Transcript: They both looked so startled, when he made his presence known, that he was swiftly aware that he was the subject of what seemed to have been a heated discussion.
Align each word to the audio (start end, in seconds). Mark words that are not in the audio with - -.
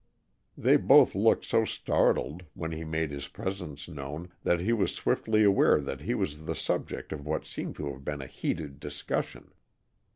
They 0.57 0.77
both 0.77 1.13
looked 1.13 1.45
so 1.45 1.63
startled, 1.63 2.45
when 2.55 2.71
he 2.71 2.83
made 2.83 3.11
his 3.11 3.27
presence 3.27 3.87
known, 3.87 4.29
that 4.43 4.59
he 4.59 4.73
was 4.73 4.95
swiftly 4.95 5.43
aware 5.43 5.79
that 5.79 6.01
he 6.01 6.15
was 6.15 6.45
the 6.45 6.55
subject 6.55 7.13
of 7.13 7.23
what 7.27 7.45
seemed 7.45 7.75
to 7.75 7.93
have 7.93 8.03
been 8.03 8.23
a 8.23 8.25
heated 8.25 8.79
discussion. 8.79 9.51